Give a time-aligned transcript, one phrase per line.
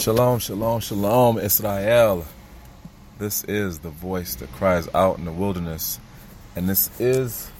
[0.00, 2.24] Shalom, shalom, shalom, Israel.
[3.18, 6.00] This is the voice that cries out in the wilderness.
[6.56, 7.50] And this is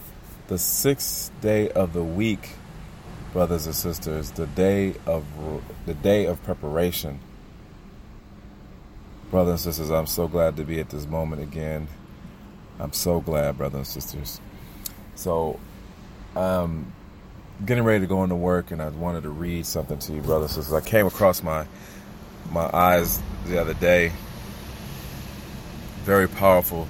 [0.48, 2.48] the sixth day of the week,
[3.34, 5.26] brothers and sisters, the day of
[5.84, 7.20] the day of preparation.
[9.30, 11.88] Brothers and sisters, I'm so glad to be at this moment again.
[12.78, 14.40] I'm so glad, brothers and sisters.
[15.14, 15.60] So,
[16.34, 16.90] um,
[17.66, 20.56] getting ready to go into work, and I wanted to read something to you, brothers
[20.56, 20.72] and sisters.
[20.72, 21.66] I came across my
[22.50, 24.12] my eyes the other day.
[26.04, 26.88] Very powerful,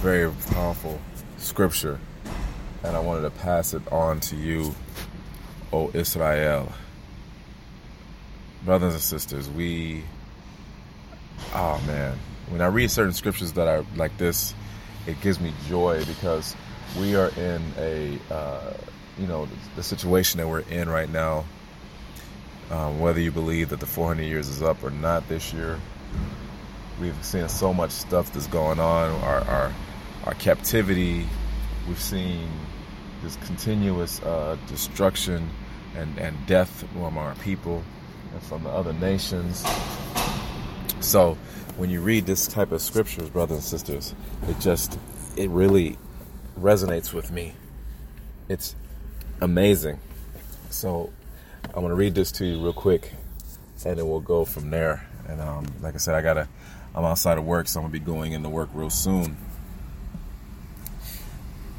[0.00, 1.00] very powerful
[1.38, 1.98] scripture,
[2.84, 4.74] and I wanted to pass it on to you,
[5.72, 6.72] O Israel.
[8.64, 10.04] Brothers and sisters, we,
[11.54, 12.16] oh man,
[12.48, 14.54] when I read certain scriptures that are like this,
[15.06, 16.54] it gives me joy because
[17.00, 18.72] we are in a, uh,
[19.18, 21.44] you know, the situation that we're in right now
[22.72, 25.78] um, whether you believe that the 400 years is up or not this year,
[27.00, 29.10] we've seen so much stuff that's going on.
[29.22, 29.72] Our our,
[30.24, 31.26] our captivity,
[31.86, 32.48] we've seen
[33.22, 35.48] this continuous uh, destruction
[35.96, 37.84] and, and death from our people
[38.32, 39.64] and from the other nations.
[41.00, 41.36] So
[41.76, 44.14] when you read this type of scriptures, brothers and sisters,
[44.48, 44.98] it just
[45.36, 45.98] it really
[46.58, 47.52] resonates with me.
[48.48, 48.74] It's
[49.40, 50.00] amazing.
[50.70, 51.12] So
[51.74, 53.12] I'm gonna read this to you real quick,
[53.84, 55.06] and then we'll go from there.
[55.28, 56.48] And um, like I said, I gotta.
[56.94, 59.36] I'm outside of work, so I'm gonna be going into work real soon.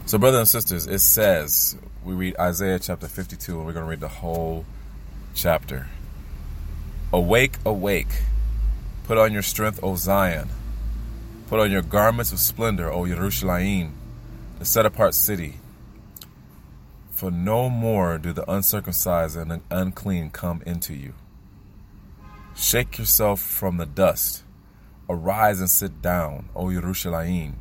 [0.05, 3.99] So, brothers and sisters, it says we read Isaiah chapter 52, and we're gonna read
[3.99, 4.65] the whole
[5.35, 5.87] chapter.
[7.11, 8.23] Awake, awake!
[9.05, 10.49] Put on your strength, O Zion.
[11.47, 13.91] Put on your garments of splendor, O Yerushalayim,
[14.57, 15.57] the set apart city.
[17.23, 21.13] For no more do the uncircumcised and unclean come into you.
[22.53, 24.43] Shake yourself from the dust.
[25.07, 27.53] Arise and sit down, O Yerushalayim.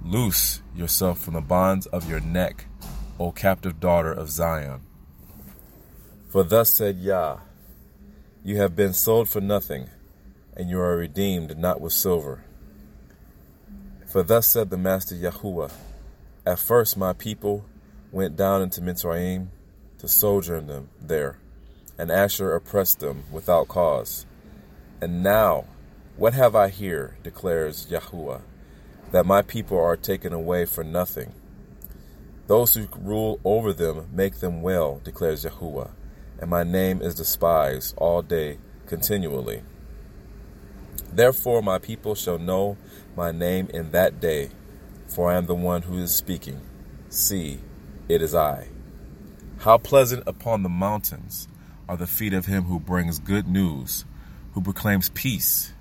[0.00, 2.66] Loose yourself from the bonds of your neck,
[3.18, 4.82] O captive daughter of Zion.
[6.28, 7.38] For thus said Yah,
[8.44, 9.90] You have been sold for nothing,
[10.56, 12.44] and you are redeemed not with silver.
[14.06, 15.72] For thus said the Master Yahuwah,
[16.46, 17.64] At first my people
[18.14, 19.48] went down into Mitzrayim
[19.98, 21.36] to sojourn them there,
[21.98, 24.24] and Asher oppressed them without cause.
[25.00, 25.64] And now,
[26.16, 28.42] what have I here, declares Yahuwah,
[29.10, 31.32] that my people are taken away for nothing?
[32.46, 35.90] Those who rule over them make them well, declares Yahuwah,
[36.38, 39.64] and my name is despised all day continually.
[41.12, 42.76] Therefore, my people shall know
[43.16, 44.50] my name in that day,
[45.08, 46.60] for I am the one who is speaking.
[47.08, 47.58] See,
[48.08, 48.68] it is I.
[49.58, 51.48] How pleasant upon the mountains
[51.88, 54.04] are the feet of him who brings good news,
[54.52, 55.72] who proclaims peace,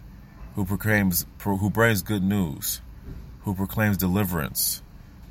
[0.55, 2.81] who proclaims who brings good news,
[3.41, 4.81] who proclaims deliverance,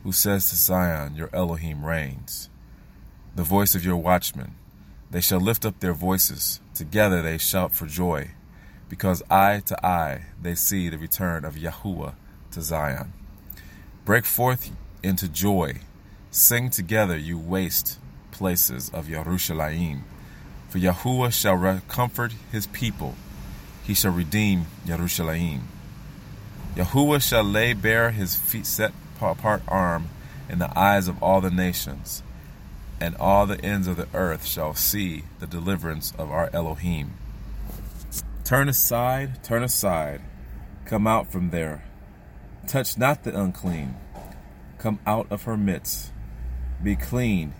[0.02, 2.50] who says to Zion, Your Elohim reigns.
[3.34, 4.54] The voice of your watchmen,
[5.10, 8.32] they shall lift up their voices, together they shout for joy,
[8.90, 12.14] because eye to eye they see the return of Yahuwah
[12.50, 13.14] to Zion.
[14.04, 14.70] Break forth
[15.02, 15.80] into joy
[16.34, 17.98] Sing together, you waste
[18.30, 20.00] places of Yerushalayim.
[20.70, 23.16] For Yahuwah shall comfort his people.
[23.84, 25.60] He shall redeem Yerushalayim.
[26.74, 30.08] Yahuwah shall lay bare his feet set apart arm
[30.48, 32.22] in the eyes of all the nations,
[32.98, 37.12] and all the ends of the earth shall see the deliverance of our Elohim.
[38.42, 40.22] Turn aside, turn aside,
[40.86, 41.84] come out from there.
[42.66, 43.96] Touch not the unclean,
[44.78, 46.11] come out of her midst.
[46.82, 47.54] Be clean,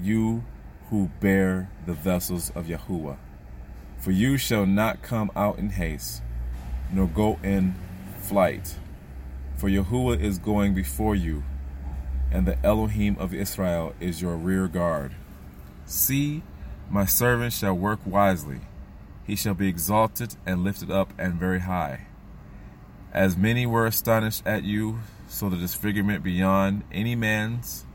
[0.00, 0.42] you
[0.90, 3.16] who bear the vessels of Yahuwah.
[3.98, 6.20] For you shall not come out in haste,
[6.92, 7.76] nor go in
[8.18, 8.74] flight.
[9.56, 11.44] For Yahuwah is going before you,
[12.32, 15.14] and the Elohim of Israel is your rear guard.
[15.86, 16.42] See,
[16.90, 18.62] my servant shall work wisely.
[19.24, 22.06] He shall be exalted and lifted up and very high.
[23.12, 24.98] As many were astonished at you,
[25.28, 27.86] so the disfigurement beyond any man's,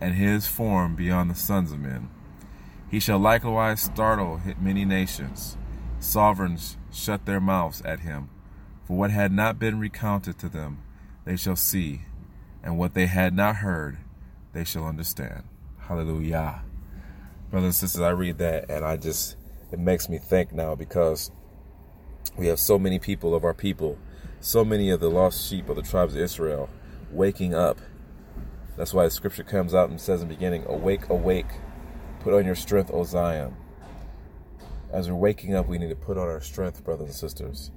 [0.00, 2.08] and his form beyond the sons of men.
[2.90, 5.56] He shall likewise startle many nations.
[6.00, 8.30] Sovereigns shut their mouths at him.
[8.84, 10.82] For what had not been recounted to them,
[11.24, 12.02] they shall see,
[12.62, 13.98] and what they had not heard,
[14.52, 15.44] they shall understand.
[15.78, 16.62] Hallelujah.
[17.50, 19.36] Brothers and sisters, I read that and I just,
[19.70, 21.30] it makes me think now because
[22.36, 23.98] we have so many people of our people
[24.40, 26.68] so many of the lost sheep of the tribes of Israel
[27.10, 27.78] waking up.
[28.76, 31.46] That's why the scripture comes out and says in the beginning, Awake, awake,
[32.20, 33.54] put on your strength, O Zion.
[34.92, 37.70] As we're waking up, we need to put on our strength, brothers and sisters.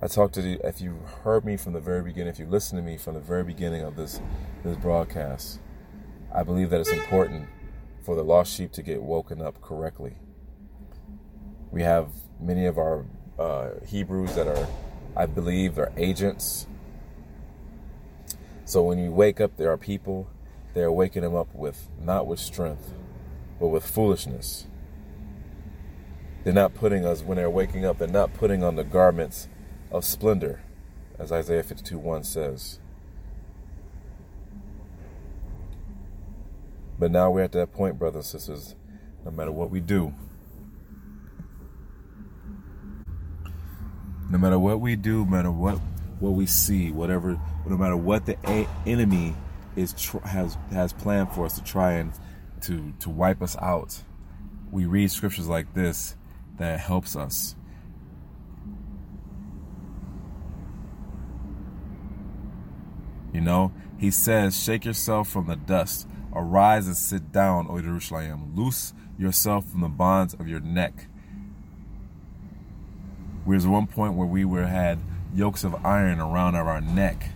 [0.00, 2.78] I talked to you, if you heard me from the very beginning, if you listened
[2.78, 4.20] to me from the very beginning of this,
[4.64, 5.60] this broadcast,
[6.34, 7.48] I believe that it's important
[8.02, 10.16] for the lost sheep to get woken up correctly.
[11.70, 12.08] We have
[12.40, 13.06] many of our
[13.38, 14.66] uh, Hebrews that are,
[15.16, 16.66] I believe, they're agents.
[18.66, 20.28] So when you wake up, there are people,
[20.74, 22.92] they're waking them up with, not with strength,
[23.58, 24.66] but with foolishness.
[26.44, 29.48] They're not putting us, when they're waking up, they're not putting on the garments
[29.90, 30.62] of splendor,
[31.18, 32.78] as Isaiah 52 1 says.
[36.98, 38.74] But now we're at that point, brothers and sisters,
[39.24, 40.14] no matter what we do,
[44.36, 45.78] no matter what we do, no matter what
[46.20, 49.34] what we see, whatever, no matter what the a- enemy
[49.76, 52.12] is tr- has has planned for us to try and
[52.60, 54.02] to to wipe us out,
[54.70, 56.16] we read scriptures like this
[56.58, 57.56] that helps us.
[63.32, 68.52] You know, he says, Shake yourself from the dust, arise and sit down, O Jerusalem.
[68.54, 71.06] Loose yourself from the bonds of your neck.
[73.46, 74.98] There's one point where we were had
[75.34, 77.30] yokes of iron around our neck.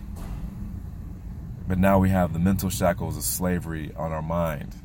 [1.67, 4.75] But now we have the mental shackles of slavery on our mind.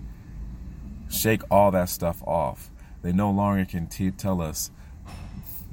[1.10, 2.70] Shake all that stuff off.
[3.02, 4.70] They no longer can t- tell us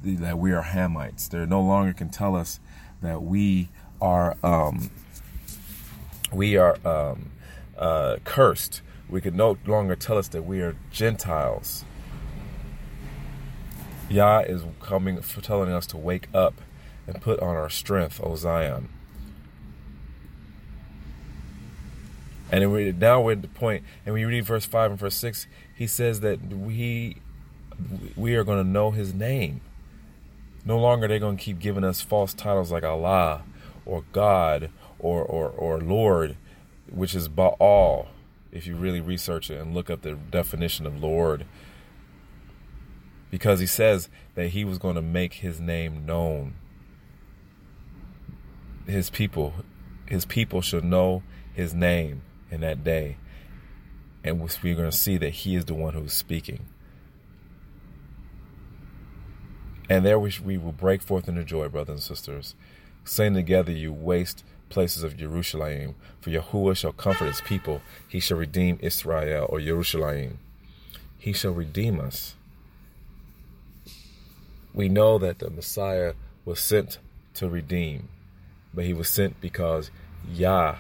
[0.03, 1.29] that we are Hamites.
[1.29, 2.59] They no longer can tell us
[3.01, 3.69] that we
[4.01, 4.89] are um,
[6.31, 7.31] we are um,
[7.77, 8.81] uh, cursed.
[9.09, 11.85] We can no longer tell us that we are Gentiles.
[14.13, 16.62] Yah is coming telling us to wake up
[17.07, 18.89] and put on our strength, O Zion.
[22.51, 25.48] And we, now we're at the point, and we read verse 5 and verse 6,
[25.75, 27.18] he says that we,
[28.15, 29.62] we are going to know his name.
[30.63, 33.42] No longer they're going to keep giving us false titles like Allah
[33.86, 34.69] or God
[35.00, 36.38] or, or, or Lord,
[36.92, 38.10] which is Baal,
[38.51, 41.45] if you really research it and look up the definition of Lord.
[43.33, 46.53] Because he says that he was going to make his name known.
[48.85, 49.56] His people,
[50.06, 52.21] his people should know his name
[52.51, 53.18] in that day.
[54.24, 56.68] And we're going to see that he is the one who's speaking.
[59.89, 62.53] And there we, we will break forth into joy, brothers and sisters.
[63.03, 67.81] Saying together, you waste places of Jerusalem, for Yahuwah shall comfort his people.
[68.07, 70.38] He shall redeem Israel or Jerusalem.
[71.18, 72.36] He shall redeem us.
[74.74, 76.14] We know that the Messiah
[76.46, 77.00] was sent
[77.36, 78.10] to redeem,
[78.74, 79.92] but he was sent because
[80.28, 80.78] Yah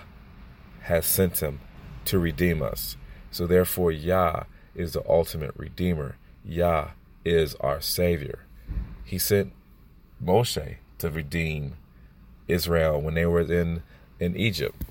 [0.81, 1.59] has sent him
[2.05, 2.97] to redeem us.
[3.31, 4.43] So therefore, Yah
[4.75, 6.17] is the ultimate redeemer.
[6.43, 6.89] Yah
[7.23, 8.39] is our Savior.
[9.03, 9.53] He sent
[10.23, 11.75] Moshe to redeem
[12.47, 13.83] Israel when they were in
[14.19, 14.81] in Egypt.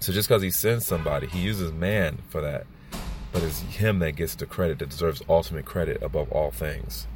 [0.00, 2.66] So just because he sends somebody, he uses man for that,
[3.32, 7.06] but it's him that gets the credit that deserves ultimate credit above all things.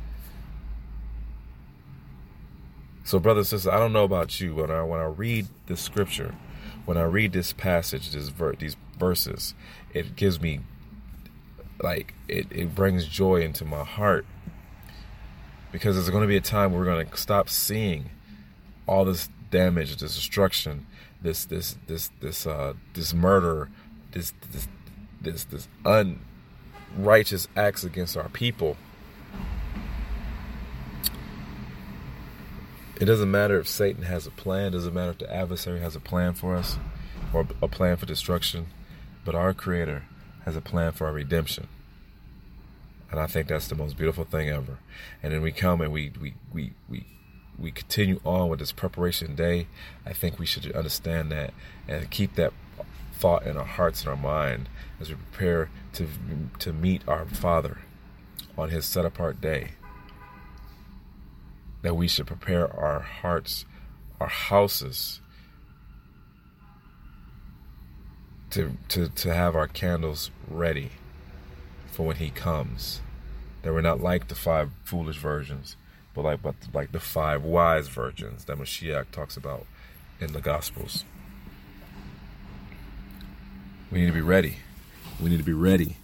[3.04, 5.46] So, brothers and sisters, I don't know about you, but when I, when I read
[5.66, 6.34] the scripture,
[6.86, 9.54] when I read this passage, this ver- these verses,
[9.92, 10.60] it gives me
[11.82, 14.24] like it, it brings joy into my heart
[15.70, 18.10] because there's going to be a time where we're going to stop seeing
[18.86, 20.86] all this damage, this destruction,
[21.20, 23.68] this this this this uh this murder,
[24.12, 24.68] this this
[25.20, 25.68] this this
[26.96, 28.76] unrighteous acts against our people.
[33.00, 35.96] It doesn't matter if Satan has a plan, it doesn't matter if the adversary has
[35.96, 36.78] a plan for us
[37.32, 38.66] or a plan for destruction,
[39.24, 40.04] but our creator
[40.44, 41.66] has a plan for our redemption.
[43.10, 44.78] And I think that's the most beautiful thing ever.
[45.22, 47.06] And then we come and we we we we
[47.58, 49.68] we continue on with this preparation day,
[50.04, 51.54] I think we should understand that
[51.86, 52.52] and keep that
[53.12, 54.68] thought in our hearts and our mind
[55.00, 56.08] as we prepare to
[56.60, 57.78] to meet our Father
[58.58, 59.72] on His set apart day.
[61.84, 63.64] That we should prepare our hearts,
[64.18, 65.20] our houses,
[68.50, 70.90] to to to have our candles ready
[71.92, 73.00] for when He comes.
[73.62, 75.76] That we're not like the five foolish virgins
[76.14, 79.66] but like but like the five wise virgins that Mashiach talks about
[80.20, 81.04] in the Gospels.
[83.90, 84.56] We need to be ready.
[85.20, 85.96] We need to be ready.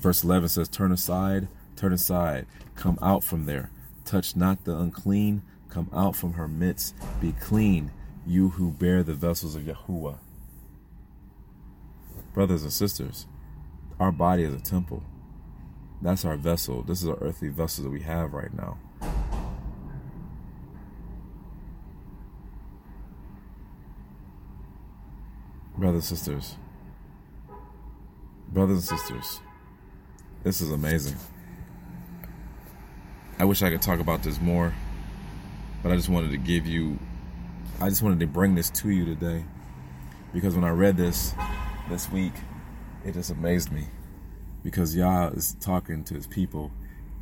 [0.00, 1.48] Verse 11 says, Turn aside,
[1.80, 3.70] turn aside, come out from there.
[4.04, 6.94] Touch not the unclean, come out from her midst.
[7.20, 7.90] Be clean,
[8.26, 10.18] you who bear the vessels of Yahuwah.
[12.34, 13.26] Brothers and sisters,
[13.98, 15.02] our body is a temple.
[16.02, 16.82] That's our vessel.
[16.82, 18.78] This is our earthly vessel that we have right now.
[25.78, 26.56] Brothers and sisters,
[28.52, 29.40] brothers and sisters,
[30.44, 31.16] this is amazing.
[33.40, 34.74] I wish I could talk about this more,
[35.82, 36.98] but I just wanted to give you,
[37.80, 39.44] I just wanted to bring this to you today
[40.34, 41.32] because when I read this
[41.88, 42.34] this week,
[43.02, 43.86] it just amazed me
[44.62, 46.70] because Yah is talking to his people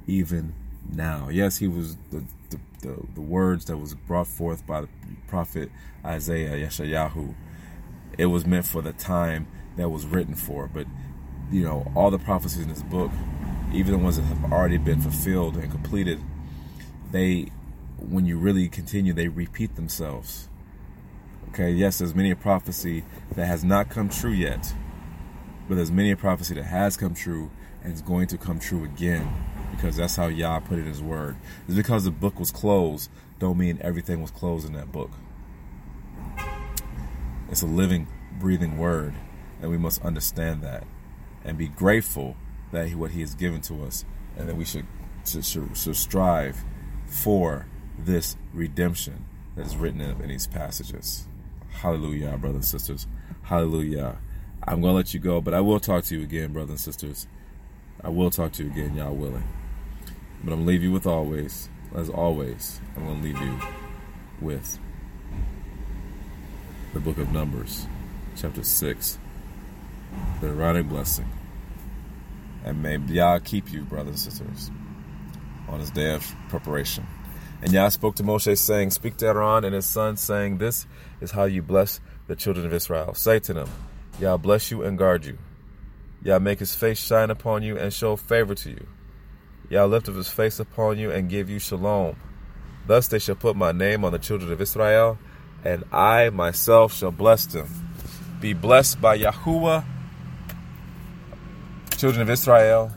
[0.08, 0.54] even
[0.92, 1.28] now.
[1.28, 4.88] Yes, he was the, the, the, the words that was brought forth by the
[5.28, 5.70] prophet
[6.04, 7.36] Isaiah Yeshayahu.
[8.18, 9.46] It was meant for the time
[9.76, 10.88] that was written for, but
[11.52, 13.12] you know, all the prophecies in this book,
[13.72, 16.20] even the ones that have already been fulfilled and completed,
[17.10, 17.50] they
[17.98, 20.48] when you really continue, they repeat themselves.
[21.48, 24.72] Okay, yes, there's many a prophecy that has not come true yet
[25.68, 27.50] but there's many a prophecy that has come true
[27.84, 29.30] and is going to come true again
[29.70, 31.36] because that's how Yah put it in his word.
[31.66, 35.10] It's because the book was closed, don't mean everything was closed in that book.
[37.50, 38.08] It's a living,
[38.38, 39.14] breathing word,
[39.60, 40.84] and we must understand that
[41.44, 42.36] and be grateful
[42.72, 44.04] that he, what he has given to us,
[44.36, 44.86] and that we should,
[45.24, 46.64] should, should strive
[47.06, 47.66] for
[47.98, 49.24] this redemption
[49.56, 51.26] that is written in, these passages.
[51.70, 53.06] Hallelujah, brothers and sisters.
[53.42, 54.18] Hallelujah.
[54.66, 56.80] I'm going to let you go, but I will talk to you again, brothers and
[56.80, 57.26] sisters.
[58.02, 59.44] I will talk to you again, Yah willing.
[60.44, 63.58] But I'm going to leave you with always, as always, I'm going to leave you
[64.40, 64.78] with
[66.94, 67.86] the book of Numbers,
[68.36, 69.18] chapter 6,
[70.40, 71.28] the Aaronic blessing.
[72.64, 74.70] And may Yah keep you, brothers and sisters,
[75.68, 77.06] on this day of preparation.
[77.62, 80.86] And Yah spoke to Moshe, saying, Speak to Aaron and his sons, saying, This
[81.20, 83.14] is how you bless the children of Israel.
[83.14, 83.68] Say to them,
[84.20, 85.38] Yah bless you and guard you.
[86.22, 88.86] Yah make his face shine upon you and show favor to you.
[89.70, 92.16] Yah lift up his face upon you and give you shalom.
[92.86, 95.18] Thus they shall put my name on the children of Israel,
[95.64, 97.68] and I myself shall bless them.
[98.40, 99.84] Be blessed by Yahuwah,
[101.98, 102.92] children of Israel.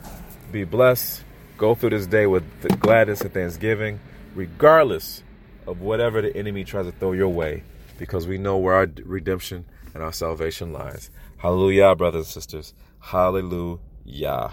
[0.52, 1.24] Be blessed.
[1.58, 2.44] Go through this day with
[2.78, 3.98] gladness and thanksgiving,
[4.36, 5.24] regardless
[5.66, 7.64] of whatever the enemy tries to throw your way,
[7.98, 11.10] because we know where our redemption and our salvation lies.
[11.36, 12.74] Hallelujah, brothers and sisters.
[13.00, 14.52] Hallelujah.